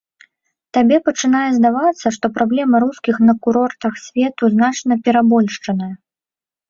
Табе 0.75 0.97
пачынае 1.09 1.41
здавацца, 1.57 2.07
што 2.17 2.25
праблема 2.37 2.75
рускіх 2.85 3.15
на 3.29 3.33
курортах 3.43 3.93
свету 4.07 4.43
значна 4.55 4.93
перабольшаная. 5.09 5.93